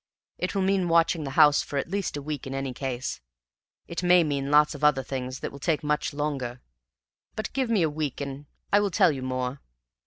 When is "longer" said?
6.11-6.59